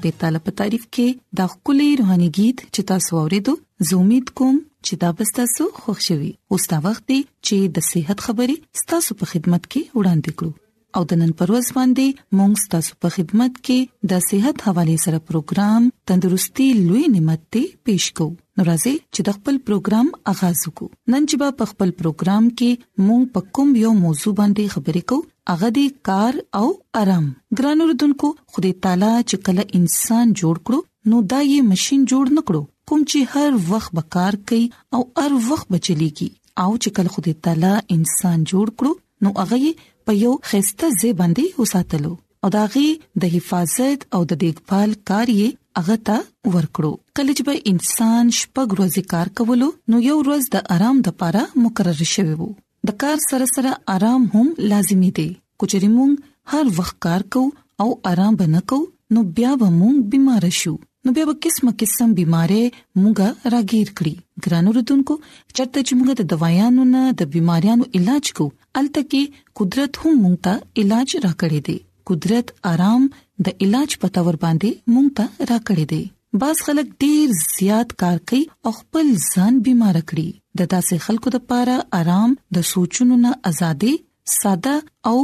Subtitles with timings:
[0.00, 1.08] خدای تعالی په تعریف کې
[1.40, 3.52] دا خولي روحاني गीत چې تاسو اوریدو
[3.88, 4.56] زه امید کوم
[4.86, 8.56] چې دا به تاسو خوښ شي اوس دا وخت دی چې د صحت خبرې
[8.94, 10.50] تاسو په خدمت کې وړاندې کړو
[10.98, 13.78] او د نن پرواز باندې مونږ تاسو په خدمت کې
[14.12, 19.36] د صحت حواله سره پروګرام تندرستي لوي نعمت ته پېښ کوو نو راځي چې د
[19.38, 24.34] خپل پروګرام اغاز وکړو نن چې په خپل پروګرام کې مونږ په کوم یو موضوع
[24.40, 26.66] باندې خبرې کوو هغه د کار او
[27.00, 27.26] آرام
[27.60, 30.78] ګران وردونکو خدای تعالی چې کله انسان جوړ کړو
[31.12, 32.62] نو دا یې ماشين جوړ نکړو
[32.92, 34.64] کوم چې هر وخت به کار کوي
[34.96, 36.30] او هر وخت به چلیږي
[36.62, 38.92] او چې کله خدای تعالی انسان جوړ کړو
[39.26, 39.72] نو هغه یې
[40.10, 42.12] په یو خسته ځای باندې وساتلو
[42.46, 42.86] او داغي
[43.24, 46.18] د حفاظت او د دیګپال کار یې هغه ته
[46.54, 51.14] ورکړو کله چې به انسان شپږ ورځې کار کولو نو یو ورځ د آرام د
[51.14, 52.50] لپاره مقرره شوی وو
[52.88, 55.24] د کار سره سره آرام هم لازمی دی
[55.64, 56.12] کچري مونږ
[56.52, 57.42] هر وخت کار کو
[57.84, 58.78] او آرام بنکو
[59.16, 60.72] نو بیا به مونږ بیمار شو
[61.04, 62.64] نو بیا به قسمه قسم بيمارې
[63.02, 64.14] مونږه راګیر کړی
[64.48, 65.12] ګرانو رتونکو
[65.56, 68.48] چرته چې مونږه د دوايانو نه د بيماريانو علاج کو
[68.82, 69.22] التکه
[69.62, 70.54] قدرت هم مونږ ته
[70.84, 71.78] علاج راکړي دی
[72.12, 73.02] قدرت آرام
[73.50, 76.02] د علاج په تور باندې مونږ ته راکړي دی
[76.42, 81.74] باز خلک ډیر زیات کار کوي او خپل ځان بیمار کړی د داسې خلکو لپاره
[81.98, 83.92] آرام د سوچونو نه ازادي
[84.38, 84.74] ساده
[85.10, 85.16] او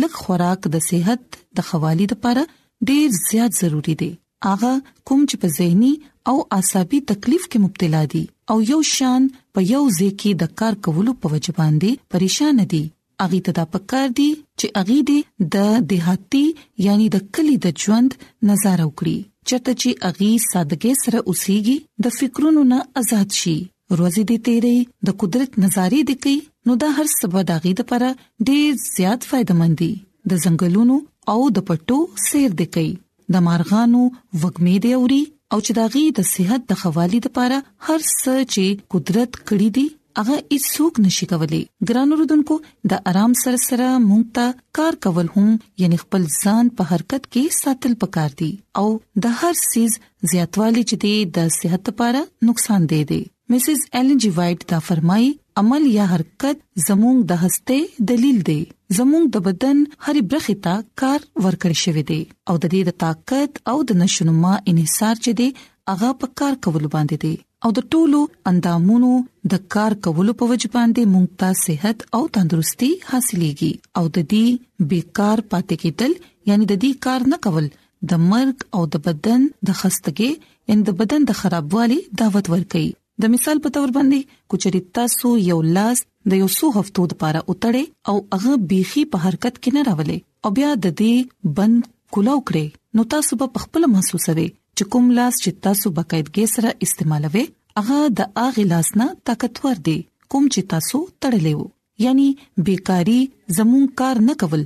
[0.00, 1.22] لږ خوراک د صحت
[1.60, 2.42] د خوالي لپاره
[2.90, 4.10] ډېر زیات ضروری دی
[4.52, 4.72] اغه
[5.08, 5.94] کوم چې په زهني
[6.32, 8.22] او اعصابي تکلیف کې مبتلا دي
[8.54, 9.22] او یو شان
[9.56, 12.82] په یو ځکه د کار کولو په وجه باندې پریشان دي
[13.24, 14.28] اغه ته دا پکار دي
[14.62, 16.44] چې اغه دې د دهاتي
[16.86, 18.14] یعنی د کلی د ژوند
[18.52, 19.18] نظر وکړي
[19.50, 21.76] چته چې اغه سادګي سره اوسېږي
[22.06, 23.56] د فکرونو نه آزاد شي
[23.96, 26.34] روزي دي تیرې د قدرت نظارې دي کوي
[26.70, 28.02] نو دا هر سبا داغي د پر
[28.48, 29.88] ډېر زیات فائدمن دي
[30.32, 30.96] د ځنګلونو
[31.34, 32.90] او د پټو سیر دي کوي
[33.36, 34.00] د مارغانو
[34.42, 35.20] وګمې دی اوري
[35.52, 38.64] او چې داغي د صحت د خوالي لپاره هر څه چې
[38.96, 39.86] قدرت کړی دی
[40.20, 42.58] هغه هیڅوک نشي کولی ګران رودونکو
[42.94, 44.46] د آرام سره سره مونږ ته
[44.80, 45.48] کار کول هم
[45.86, 48.52] یعنی خپل ځان په حرکت کې ساتل پکار دي
[48.84, 48.86] او
[49.26, 49.98] د هر سیز
[50.34, 53.22] زیاتوالی چې دی د صحت لپاره نقصان دی دی
[53.52, 55.28] مسز ایل جی وایټ دا فرمایي
[55.60, 58.56] عمل یا حرکت زموږ د هسته دلیل دی
[58.96, 59.78] زموږ د بدن
[60.08, 62.18] هر برخه ته کار ورکړ شوی دی
[62.48, 65.48] او د دې د طاقت او د نشونما انحصار چي دی
[65.92, 67.32] هغه په کار کول باندې دی
[67.66, 68.20] او د ټولو
[68.52, 69.12] اندامونو
[69.54, 74.88] د کار کولو په وجه باندې موږ ته صحت او تندرستي حاصلېږي او د دې
[74.94, 76.12] بیکار پاتې کېدل
[76.54, 77.72] یعنی د دې کار نه کول
[78.14, 80.30] د مرګ او د بدن د خستګي
[80.72, 82.88] ان د بدن د خرابوالي دعوت ورکړي
[83.22, 84.20] د مثال په تور باندې
[84.52, 85.98] کوچري تاسو یو لاس
[86.32, 90.48] د یو څو هفتو لپاره اتړې او هغه بيخي په حرکت کې نه راولې او
[90.58, 91.14] بیا د دې
[91.60, 91.78] بند
[92.16, 92.66] کولاو کړې
[92.98, 97.42] نو تاسو به خپل محسوسوي چې کوم لاس چې تاسو بقایدګي سره استعمالوي
[97.80, 99.96] هغه د اغه لاس نه طاقتور دی
[100.32, 101.66] کوم چې تاسو تړلې وو
[102.06, 102.28] یعنی
[102.70, 103.18] بیکاری
[103.58, 104.62] زمون کار نه کول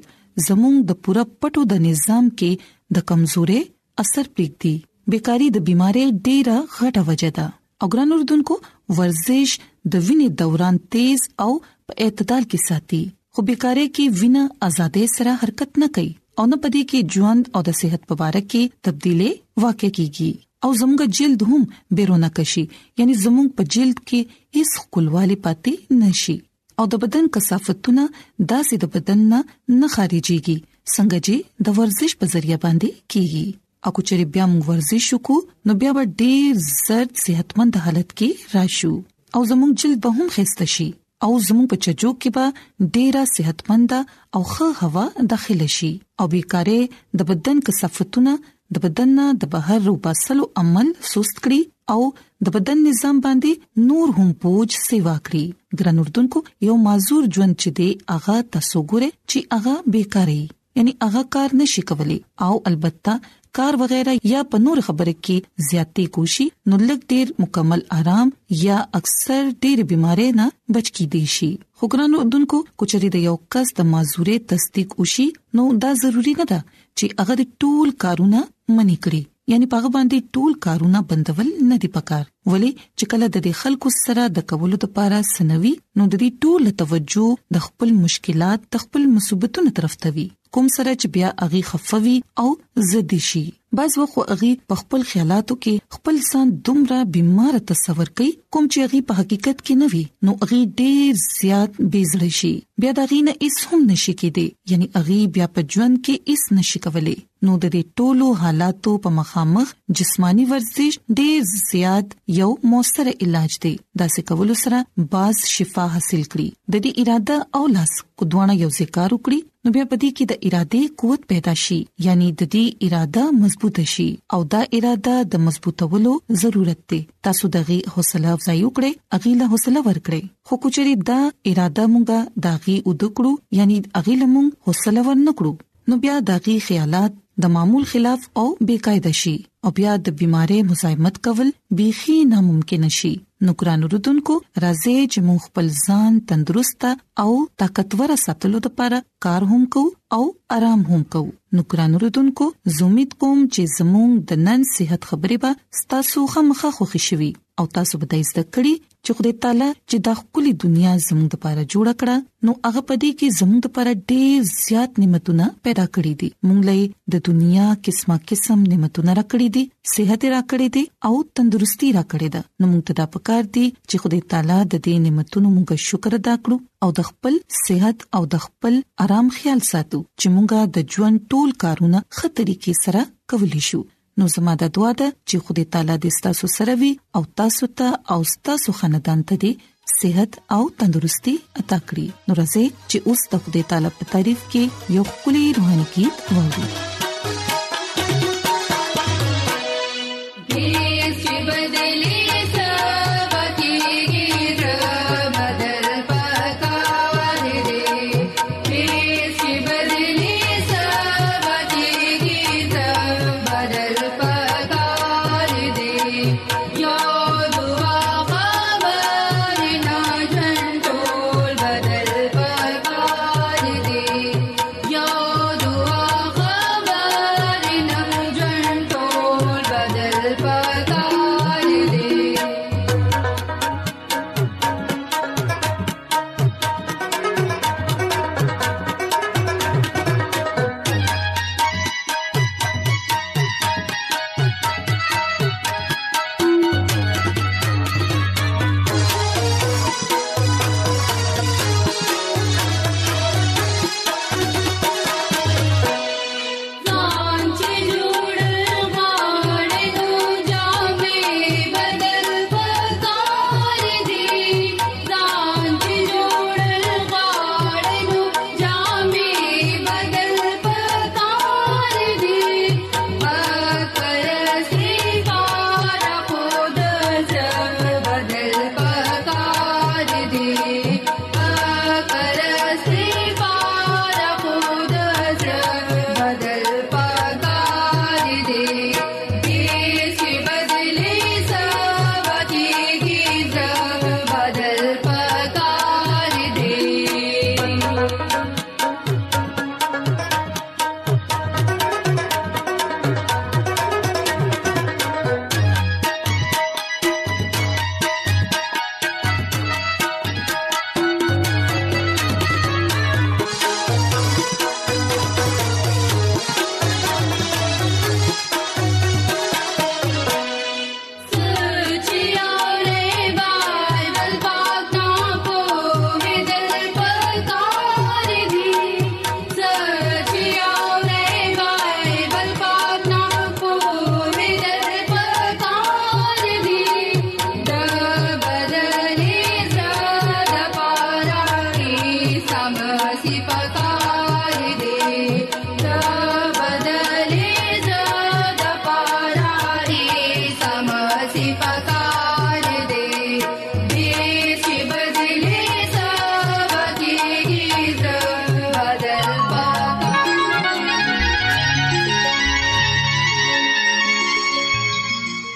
[0.50, 4.74] زمون د پوره پټو د نظام کې د کمزورې اثر پریږدي
[5.14, 7.48] بیکاری د بيمارۍ ډېره غټه وجه ده
[7.82, 8.54] او ګران اردوونکو
[8.96, 9.52] ورزش
[9.92, 11.50] د وینې دوران تیز او
[11.86, 13.00] په اعتدال کې ساتي
[13.36, 17.62] خو بیکاره کې وینه آزادې سره حرکت نه کوي او نه پدې کې ژوند او
[17.68, 19.32] د صحت په اړه کې تبدیلې
[19.64, 20.30] واقع کیږي
[20.66, 21.66] او زموږ جلد هم
[22.00, 22.64] بیرونه کشي
[23.00, 26.36] یعنی زموږ په جلد کې هیڅ خپلوالي پاتې نشي
[26.82, 29.42] او د بدن کثافتونه داسې د بدن نه
[29.80, 30.56] نه خارجيږي
[30.94, 33.46] څنګه چې د ورزش په ذریعہ باندې کیږي
[33.86, 35.36] او کو چیرې بیا موږ ورزش وکړو
[35.68, 38.28] نو بیا به ډېر زړه صحتمند حالت کې
[38.60, 38.90] راشو
[39.34, 40.86] او زموږ جلد به هم خسته شي
[41.28, 43.92] او زموږ په چجو کې به ډېره صحتمند
[44.34, 45.90] او ښه هوا داخله شي
[46.20, 46.80] او بیکارې
[47.22, 48.36] د بدن کثافتونه
[48.76, 51.60] د بدن نه د بهر روباسلو عمل سست کړي
[51.98, 57.58] او د بدن نظام باندې نور هم پوج سیوا کړي ګران اردوونکو یو مازور ژوند
[57.60, 60.42] چې دی هغه تاسو ګوره چې هغه بیکاری
[60.78, 63.16] یعنی هغه کار نشي کولی او البته
[63.56, 68.76] کار وغیرہ یا په نور خبره کې زیاتې کوشي نو لږ ډیر مکمل آرام یا
[68.98, 70.46] اکثر ډیر بيمارۍ نه
[70.76, 71.48] بچ کی دي شي
[71.80, 75.26] خو ګرانو اردوونکو کوچري د یو کس د مازورې تصدیق وشي
[75.60, 78.40] نو دا ضروری نه ده چې هغه د ټول کارونه
[78.80, 83.58] منی کړي یعنی پاغه باندې ټول کارونه بندول نه دی پکار ولی چې کله د
[83.64, 88.84] خلکو سره د کولو لپاره سنوي نو د دې ټول توجه د خپل مشکلات د
[88.86, 92.48] خپل مصیبتونو طرف ته وي کوم سره چې بیا اغي خفوي او
[92.88, 93.40] زدي شي
[93.78, 98.86] بعض وخت اغي په خپل خیالاتو کې خپل ځان دومره بیمار تصور کوي کوم چې
[98.88, 102.50] اغي په حقیقت کې نه وي نو اغي ډېر زیات بیزړ شي
[102.84, 106.56] بیا دا غي نه هیڅ هم نشي کېدی یعنی اغي بیا په ژوند کې هیڅ
[106.60, 109.72] نشي کولی نو د دې ټولو حالاتو په مخامخ
[110.02, 113.72] جسمانی ورزش ډېر زیات یو موثر علاج دی
[114.02, 118.58] دا څه کول سره باز شفا حاصل کړي د دې اراده او لاس کو دوانه
[118.64, 121.76] یو ذکر وکړي نو بیا پدې کې د اراده قوت پیدا شي
[122.06, 127.76] یعنی د دې اراده مضبوط شي او دا اراده د مضبوطولو ضرورت دی تاسو دغه
[127.94, 131.20] حوصله افزایي وکړئ اغه له حوصله ورکړئ خو کچري دا
[131.52, 135.54] اراده مونږه داغي ودکړو یعنی اغه لمون حوصله ورنکړو
[135.88, 139.34] نو بیا داغي خیالات د معمول خلاف او بیکایده شي
[139.66, 141.48] او بیا د بيمارۍ مزاحمت کول
[141.78, 143.12] بيخي ناممکن شي
[143.48, 144.34] نو ګران رودونکو
[144.64, 146.82] راځي چې موږ خپل ځان تندرست
[147.24, 147.28] او
[147.62, 148.98] طاقتور ساتلو لپاره
[149.28, 149.84] کار هم کو
[150.18, 150.20] او
[150.58, 151.22] آرام هم کو
[151.58, 152.46] نو ګران رودونکو
[152.80, 157.94] زومیت کوم چې زموږ د نن صحت خبرې به ستاسو خمخه خوښ شي او تاسو
[158.04, 158.74] به د زده کړې
[159.06, 162.16] چې خدای تعالی چې دا خولي دنیا زموږ لپاره جوړ کړه
[162.48, 166.80] نو هغه پدې کې زموږ لپاره ډېر زیات نعمتونه پیدا کړې دي مونږ لې
[167.14, 172.64] د دنیا قسمه قسم نعمتونه راکړې دي صحت راکړې دي او تندرستي راکړې ده نو
[172.72, 176.56] موږ ته دا پکار دي چې خدای تعالی د دې نعمتونو موږ شکر ادا کړو
[176.86, 178.74] او د خپل صحت او د خپل
[179.06, 180.46] آرام خیال ساتو چې موږ
[180.78, 183.00] د ژوند ټول کارونه خطرې کې سره
[183.34, 183.82] کولی شو
[184.18, 187.88] نو زما د دعا ده چې خدای تعالی دې تاسو سره وي او تاسو ته
[187.98, 189.52] تا او تاسو خاندان ته دې
[189.98, 194.62] صحت او تندرستي عطا کړي نو راځي چې اوس د خدای تعالی په تعریف کې
[194.96, 196.66] یو کلی روحاني गीत ووایو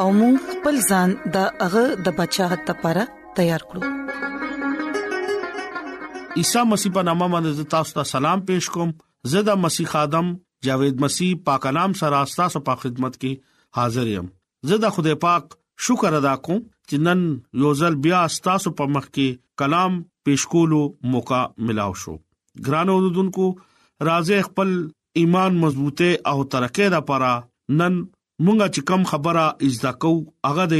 [0.00, 3.02] او موږ خپل ځان د هغه د بچاغت لپاره
[3.36, 3.80] تیار کړو
[6.40, 8.90] عیسی مسیح په نامه باندې تاسو ته سلام پېښ کوم
[9.34, 10.26] زدا مسیح ادم
[10.68, 14.26] جاوید مسیح پاک نام سره تاسو په خدمت کې حاضر یم
[14.72, 15.56] زدا خدای پاک
[15.88, 17.22] شکر ادا کوم چې نن
[17.64, 20.82] یوزل بیا تاسو په مخ کې کلام پېښ کولو
[21.16, 22.16] موقع ملاو شو
[22.68, 23.48] ګران اوردونکو
[24.10, 24.76] راز خپل
[25.24, 27.32] ایمان مضبوطه او ترقه لپاره
[27.80, 27.98] نن
[28.44, 30.10] مونږه چې کم خبره اجزا کو
[30.48, 30.76] هغه د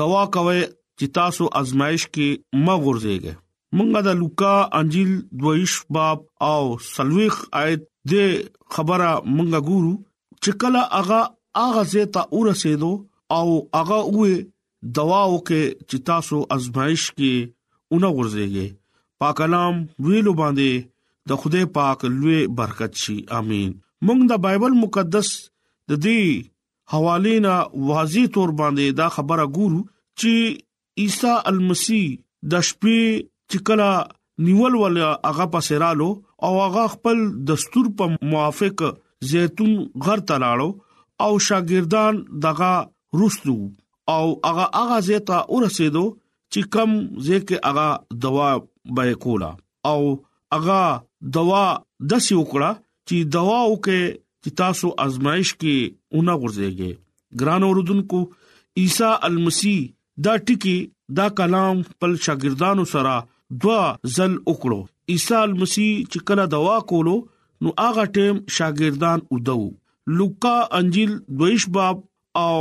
[0.00, 0.60] دوا کوي
[0.98, 2.28] چې تاسو ازمایش کې
[2.66, 3.34] ما ورځيږئ
[3.76, 5.12] مونږه د لوکا انجیل
[5.42, 6.18] دویش باب
[6.50, 6.62] او
[6.94, 7.80] سلويخ آیت
[8.12, 8.36] د
[8.74, 9.94] خبره مونږه ګورو
[10.42, 11.20] چې کله هغه
[11.64, 12.92] هغه زیتا ورسېدو
[13.36, 13.46] او
[13.78, 14.34] هغه وې
[14.98, 17.34] دوا وکي چې تاسو ازمایش کې
[17.92, 18.68] اونې ورځيږئ
[19.22, 19.74] پاک نام
[20.06, 20.70] ویلو باندې
[21.32, 23.70] د خدای پاک لوی برکت شي امين
[24.06, 25.28] مونږ د بایبل مقدس
[25.90, 26.20] د دې
[26.92, 27.58] حوالینا
[27.90, 29.78] واضح تور باندې دا خبره ګورو
[30.22, 30.56] چې
[31.04, 32.02] عیسی المسی
[32.54, 32.98] د شپې
[33.50, 33.90] چې کلا
[34.48, 36.10] نیول ول هغه پسرالو
[36.48, 37.22] او هغه خپل
[37.52, 38.84] دستور په موافق
[39.32, 39.72] زيتون
[40.04, 40.70] غر تلاړو
[41.26, 42.72] او شاګردان دغه
[43.22, 43.56] رسلو
[44.16, 46.04] او هغه هغه زیتا ورسېدو
[46.56, 46.96] چې کم
[47.28, 47.88] زکه هغه
[48.26, 48.50] دوا
[48.98, 49.52] به کولا
[49.92, 49.98] او
[50.56, 50.80] هغه
[51.38, 51.64] دوا
[52.10, 52.76] دسی وکړه
[53.08, 54.02] چې دوا وکې
[54.44, 56.92] چې تاسو آزمائش کې اونہ ورځيږئ
[57.40, 58.18] ګران اوردونکو
[58.80, 59.76] عیسی المسی
[60.24, 60.76] دا ټکی
[61.18, 63.14] دا کلام پل شاګردانو سره
[63.62, 63.78] دوا
[64.16, 67.14] زل وکړو عیسی المسی چې کله دوا کولو
[67.66, 69.58] نو هغه ټیم شاګردان ودو
[70.20, 72.04] لوکا انجیل دویش باب
[72.42, 72.58] او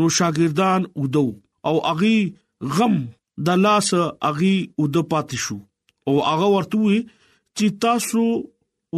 [0.01, 1.27] نو شاګردان ودو
[1.71, 2.17] او اغي
[2.77, 3.01] غم
[3.47, 3.89] د لاس
[4.29, 5.57] اغي ود پات شو
[6.09, 8.23] او هغه ورته وی چې تاسو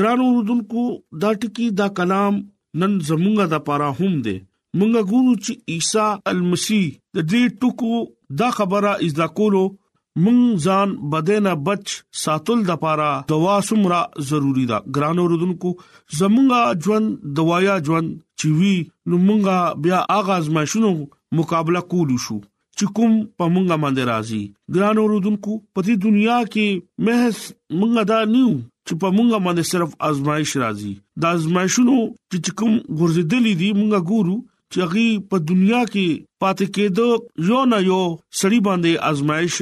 [0.00, 0.86] ګرانو رودونکو
[1.26, 4.36] دا ټکی دا کلام نن زمونږه د پاره هم دی
[4.78, 6.82] مونږ ګورو چې عیسی المسی
[7.16, 7.94] د دې ټکو
[8.42, 9.62] دا خبره از دا کولو
[10.24, 11.84] مونږ ځان بدنه بچ
[12.22, 13.98] ساتل د پاره دوا سمرا
[14.28, 15.70] ضروری ده ګرانو رودونکو
[16.18, 17.08] زمونږه ژوند
[17.40, 18.74] دوايا ژوند چې وی
[19.08, 20.90] نو مونږه بیا آغاز ماشونو
[21.40, 22.36] مقابله کولو شو
[22.78, 24.42] چې کوم پمونګه باندې راځي
[24.76, 27.38] ګرانو رودونکو په دې دنیا کې محض
[27.78, 28.52] مونږه دا نیو
[28.86, 31.98] چې پمونګه باندې صرف آزمائش راځي د آزمائشونو
[32.32, 34.36] چې کوم ګرځیدلې دي مونږه ګورو
[34.74, 36.12] چغي په دنیا کې
[36.42, 37.06] پاتې کېدو
[37.50, 38.00] یو نه یو
[38.42, 39.56] سړي باندې آزمائش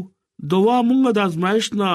[0.54, 1.90] دوا مونږه د ازمایش نه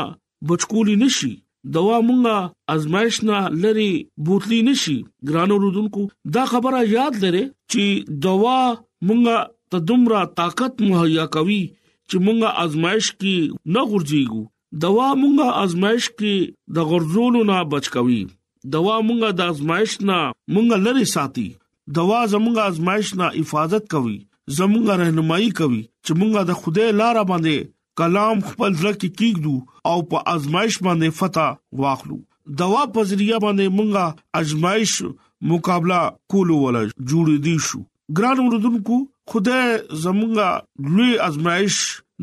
[0.50, 1.30] بچکولی نشي
[1.78, 2.34] دوا مونږه
[2.76, 3.92] ازمایش نه لري
[4.30, 4.98] بوتلی نشي
[5.30, 6.04] ګران اوردونکو
[6.38, 8.58] دا خبره یاد لره چې دوا
[9.12, 9.38] مونږه
[9.72, 11.62] ته دومره طاقت مهیا کوي
[12.10, 13.36] چې مونږه ازمایش کی
[13.78, 14.44] نه ورځو
[14.86, 16.36] دوا مونږه ازمایش کی
[16.76, 18.22] د غرزولو نه بچ کوي
[18.76, 20.20] دوا مونږه د ازمایش نه
[20.54, 21.50] مونږه لري ساتي
[22.00, 24.18] دوا زمونږه ازمایش نه حفاظت کوي
[24.58, 27.56] زمونږه رهنمایي کوي چې مونږه د خدای لار باندې
[28.00, 29.56] کلام خپل ځل کې کېږو
[29.90, 31.50] او په آزمائش باندې فتح
[31.82, 32.18] واخلو
[32.62, 34.06] دوا په ذریعہ باندې مونږه
[34.42, 34.94] آزمائش
[35.52, 36.00] مقابله
[36.34, 36.78] کولو ول
[37.10, 37.82] جوړ دي شو
[38.18, 38.98] ګران وردونکو
[39.34, 39.68] خدای
[40.04, 40.50] زمونږه
[40.96, 41.76] لوی آزمائش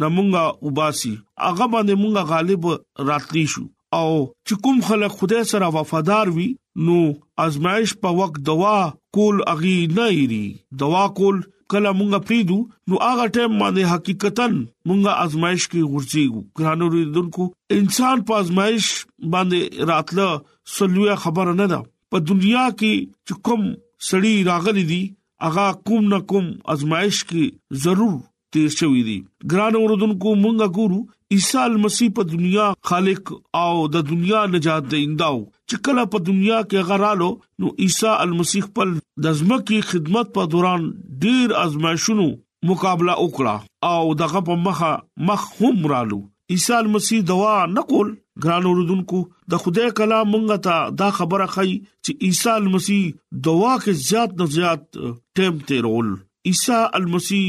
[0.02, 1.12] نمونګه وباسي
[1.46, 2.62] هغه باندې مونږه غالب
[3.10, 3.64] راتلی شو
[3.98, 4.08] او
[4.46, 6.48] چې کوم خلک خدای سره وفادار وي
[6.86, 6.98] نو
[7.46, 8.76] آزمائش په وخت دوا
[9.18, 10.46] کول اغي نه ایری
[10.84, 12.54] دوا کول کله مونږه پریدو
[12.90, 17.46] نو هغه ټیم باندې حقیقتا مونږه آزمائش کې ورځيګو ګرانو ریدونکو
[17.78, 18.88] انسان په آزمائش
[19.34, 20.26] باندې راتله
[20.74, 21.80] سلوه خبر نه ده
[22.14, 23.64] په دنیا کې چې کوم
[24.08, 25.00] سړی راغلي دي
[25.46, 28.12] هغه کوم نه کوم آزمائش کې ضرور
[28.56, 29.18] تیر شوی دي
[29.54, 31.02] ګرانو ریدونکو مونږه ګورو
[31.38, 33.30] عیسی مسیح په دنیا خالق
[33.60, 35.28] او د دنیا نجات دیندا
[35.72, 37.28] چې کله په دنیا کې غرالو
[37.60, 38.90] نو عیسی المسیح پر
[39.26, 40.82] د ځمکې خدمت په دوران
[41.22, 42.26] ډیر آزمائشونو
[42.70, 43.54] مقابله وکړه
[43.90, 44.90] او دغه په مخه
[45.30, 46.18] مخ هم رالو
[46.56, 48.12] عیسی المسیح دوا نقول
[48.46, 49.22] ګران اوردونکو
[49.54, 53.02] د خدای کلام مونږ ته دا خبره خي چې عیسی المسیح
[53.50, 55.02] دوا کې زیات نه زیات
[55.40, 56.12] ټیم تیرول
[56.52, 57.48] عیسی المسیح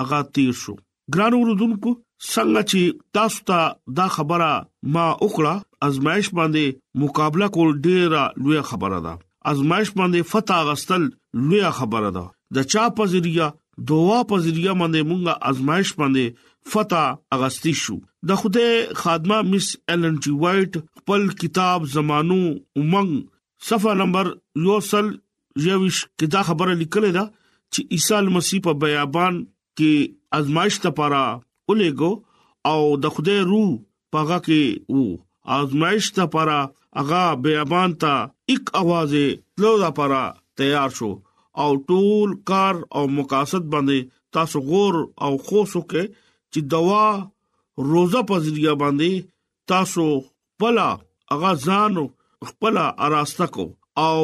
[0.06, 0.78] اغا تیر شو
[1.16, 1.98] ګرانو رودونکو
[2.30, 2.82] څنګه چې
[3.18, 3.60] تاسو ته
[4.00, 4.50] دا خبره
[4.96, 5.54] ما وکړه
[5.88, 6.66] ازمائش باندې
[7.04, 9.14] مقابله کول ډیره لوی خبره ده
[9.54, 11.04] ازمائش باندې فتح غستل
[11.50, 12.26] لوی خبره ده
[12.60, 13.48] د چا پزریه
[13.92, 16.26] دعا پزریه باندې مونږه ازمائش باندې
[16.72, 17.04] فتح
[17.38, 17.98] اغستی شو
[18.30, 23.22] د خوده خادمه مس ایلن جی وایټ خپل کتاب زمانو امنګ
[23.70, 24.32] صفه نمبر
[24.68, 29.40] یوسل یوش کې دا خبره لیکلې ده چې عیسی مسیح په بیابان
[29.80, 31.24] کې ازمائش لپاره
[31.72, 32.12] ولګو
[32.72, 33.70] او د خدای روح
[34.12, 34.62] پاګه کې
[34.96, 35.06] وو
[35.60, 36.60] آزمائش ته پرا
[37.02, 38.14] اغا بیابان ته
[38.54, 39.12] یک आवाज
[39.62, 40.24] لو دا پرا
[40.58, 41.12] تیار شو
[41.62, 44.00] او ټول کار او مقاصد باندې
[44.36, 46.04] تاسو غور او خوشو کې
[46.52, 47.08] چې دوا
[47.92, 49.12] روزه پزریه باندې
[49.72, 50.04] تاسو
[50.60, 50.90] پلا
[51.34, 52.04] اغا ځانو
[52.48, 53.66] خپل اراسته کو
[54.06, 54.18] او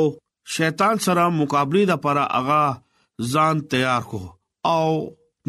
[0.55, 2.63] شیطان سره مقابله د پرا اغا
[3.31, 4.21] ځان تیار کو
[4.75, 4.89] او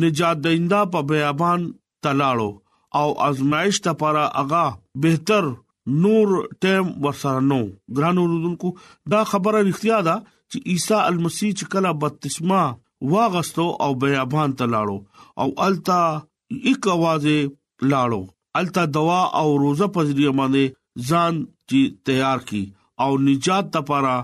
[0.02, 1.60] نجات دیندا په بیابان
[2.04, 2.50] تلاړو
[3.00, 4.66] او ازمایښت لپاره اغا
[5.02, 5.44] بهتر
[6.04, 6.26] نور
[6.62, 7.60] ټیم ورسره نو
[7.96, 8.68] ګرانو رودونکو
[9.12, 10.16] دا خبره اړتیا ده
[10.50, 12.62] چې عیسی المسیح چې کله بپتسما
[13.12, 14.98] واغستو او بیابان تلاړو
[15.40, 16.02] او التا
[16.70, 17.24] یک आवाज
[17.92, 18.22] لاړو
[18.60, 20.64] التا دوا او روزه پزړی باندې
[21.08, 21.34] ځان
[21.70, 22.62] چې تیار کی
[23.04, 24.14] او نجات لپاره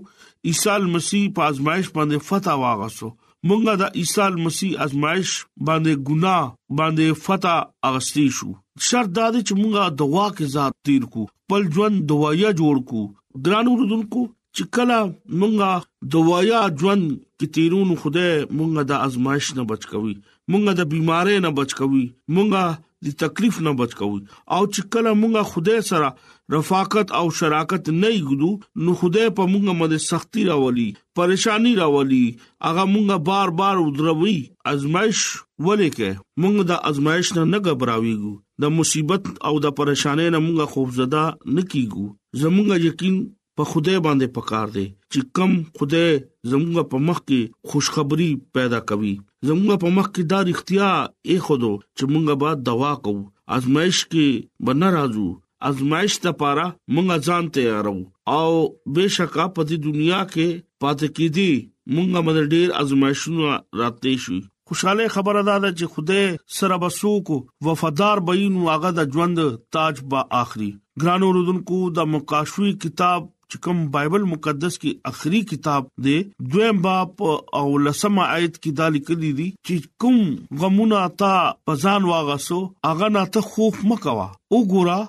[0.53, 3.09] عیسی مسیح په ازمائش باندې فتح واغسو
[3.47, 5.29] مونږه د عیسی مسیح ازمائش
[5.67, 6.43] باندې ګناه
[6.77, 7.55] باندې فتح
[7.89, 8.49] اغستی شو
[8.87, 13.01] شرط دا دی چې مونږه دوا کې ذات تیر کو پل ژوند دوايا جوړ کو
[13.45, 14.23] ګرانو رودونکو
[14.55, 14.97] چې کله
[15.39, 15.71] مونږه
[16.15, 17.03] دوايا ژوند
[17.37, 20.13] کې تیرونو خدای مونږه د ازمائش نه بچ کوي
[20.51, 22.03] مونږه د بيمارۍ نه بچ کوي
[22.35, 22.63] مونږه
[23.05, 24.21] د تکلیف نه بچ کوي
[24.55, 26.09] او چې کله مونږه خدای سره
[26.51, 28.51] رفاقت او شراکت نه یګدو
[28.83, 32.23] نو خدای په مونږه باندې سختی راولي پریشانی راولي
[32.65, 34.37] هغه مونږه بار بار ودروي
[34.73, 35.19] ازمائش
[35.67, 36.09] ولیکه
[36.41, 38.33] مونږ د ازمائش نه نه غبراويګو
[38.65, 41.25] د مصیبت او د پریشانې نه مونږه خوفزده
[41.59, 42.07] نکیګو
[42.43, 43.19] زمونږه یقین
[43.57, 46.07] په خدای باندې پکار دی چې کم خدای
[46.51, 49.13] زمونږه په مخ کې خوشخبری پیدا کوي
[49.47, 53.27] زمونږه په مخ کې دار اختیار اې خدو چې مونږه بعد دوا کوو
[53.59, 54.25] ازمائش کې
[54.69, 55.27] بنا راځو
[55.67, 57.95] ازمایش ته پاره مونږه ځان تیارو
[58.37, 58.51] او
[58.95, 60.47] بشکا په دې دنیا کې
[60.83, 61.51] پاتې کیدی
[61.95, 63.43] مونږه مدر ډیر ازمایښونو
[63.81, 64.37] راتلې شو
[64.71, 66.21] خوشاله خبره ده چې خوده
[66.59, 67.31] سره بسوک
[67.67, 69.43] وفادار بین واغه د ژوند
[69.77, 70.69] تاج با اخري
[71.03, 76.15] ګرانو رودونکو د مقاشوي کتاب چې کوم بایبل مقدس کې اخري کتاب دی
[76.53, 77.23] دویم باب
[77.59, 81.33] او لسم آیت کې دا لیکلي دي چې کوم غمونه تا
[81.69, 82.61] پزان واغسو
[82.93, 84.99] اغه نه ته خوف مکوا او ګورا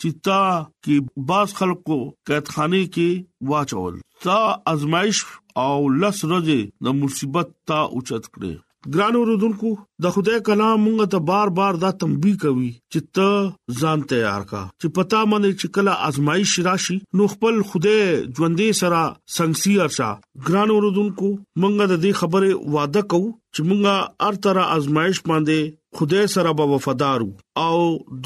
[0.00, 0.40] چتا
[0.82, 0.96] کی
[1.28, 3.10] بعض خلق کو قید خانے کې
[3.48, 4.38] واچول تا
[4.72, 5.16] ازمائش
[5.64, 8.52] او لس رجے د مصیبت تا اچت کرے
[8.94, 9.68] ګران اوردونکو
[10.04, 14.62] د خدای کلام مونږ ته بار بار دا تنبيه کوي چې ته ځان تیار کا
[14.80, 19.02] چې پتا باندې چې کله آزمائش راشي نو خپل خدای ژوندې سره
[19.34, 20.08] څنګه ارشا
[20.48, 26.26] ګران اوردونکو مونږ د دې خبره وعده کوو چې مونږه هر تر آزمائش باندې خدای
[26.34, 27.30] سره به وفادارو
[27.62, 27.78] او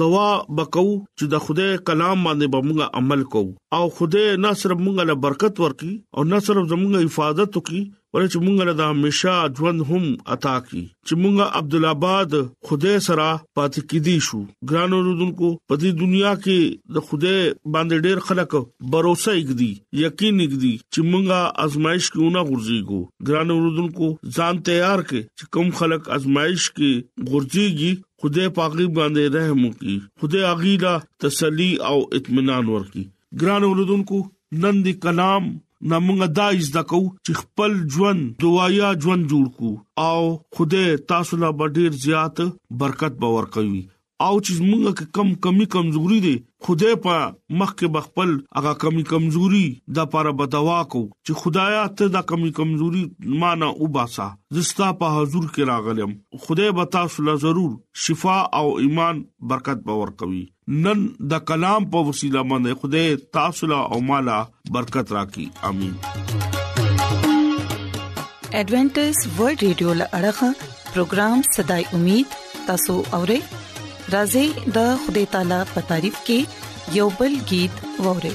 [0.03, 5.09] دوا بکاو چې د خدای کلام باندې به موږ عمل کوو او خدای نصر موږ
[5.12, 7.85] له برکت ورکي او نصر زموږه حفاظت وکي
[8.16, 12.31] ورته چې مونږ له د همیشا ژوند هم عطا کړي چې مونږه عبد الاباد
[12.68, 13.26] خدای سره
[13.57, 14.38] پاتې کیدی شو
[14.70, 16.61] ګرانو رودونکو په دې دنیا کې
[16.94, 17.40] د خدای
[17.74, 18.50] باندې ډېر خلک
[18.92, 19.70] باور وسېګدي
[20.05, 25.68] یقین وګدي چې مونږه آزمائش کې ونه غورځيګو ګرانو رودونکو ځان تیار کړي چې کوم
[25.83, 30.94] خلک آزمائش کې غورځيږي خدای پاکي باندې رحم وکړي خدای اغیلا
[31.26, 33.05] تسلی او اطمینان ورکړي
[33.44, 34.24] ګرانو رودونکو
[34.64, 35.44] نن دی کلام
[35.88, 39.70] نو موږ دا زده کو چې خپل ژوند دوايا ژوند جوړ کو
[40.10, 40.22] او
[40.54, 42.36] خدای تاسو لا ډیر زیات
[42.80, 43.82] برکت باور کوي
[44.26, 44.84] او چې موږ
[45.16, 46.36] کم کمی کمزوري دي
[46.66, 47.16] خدای په
[47.61, 49.62] مخ کې بخپل هغه کمی کمزوري
[49.96, 53.02] د پاره بدوا کو چې خدایا ته دا کمی کمزوري
[53.42, 54.26] مانا وباسا
[54.59, 57.70] زستا په حضور کې راغلم خدای به تاسو له ضرور
[58.07, 59.20] شفاء او ایمان
[59.52, 60.40] برکت باور کوي
[60.88, 64.38] نن د کلام په وسیله باندې خدای تاسو له او مالا
[64.79, 67.44] برکت راکړي امين
[68.62, 70.50] ایڈونچر ورلد رادیو لړغا
[70.92, 72.37] پروگرام صداي امید
[72.72, 73.40] تاسو اورئ
[74.14, 76.38] راځي د خدای تعالی په تعریف کې
[76.99, 78.35] یوبل गीत ووري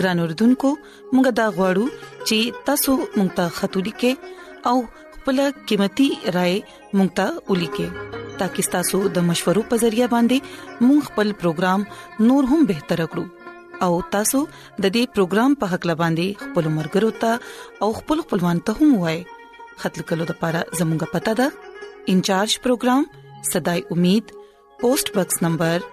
[0.00, 0.70] ګران اوردونکو
[1.12, 1.84] موږ دا غواړو
[2.28, 4.12] چې تاسو موږ ته خاطري کې
[4.70, 4.76] او
[5.16, 5.36] خپل
[5.68, 6.56] قیمتي رائے
[6.96, 7.86] موږ ته ولیکې
[8.42, 10.38] تاکي تاسو د مشورو په ذریعہ باندې
[10.86, 11.80] موږ خپل پروګرام
[12.30, 17.32] نور هم بهتر کړو او تاسو د دې پروګرام په حق لباندي خپل مرګرو ته
[17.86, 19.20] او خپل خپلوان ته هم وای
[19.84, 23.08] خپل کلو د پاره زموږه پتا ده انچارج پروګرام
[23.52, 24.34] صداي امید
[24.82, 25.88] پوسټ باکس نمبر